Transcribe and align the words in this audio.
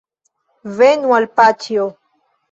Venu 0.77 1.13
al 1.17 1.27
paĉjo 1.39 1.85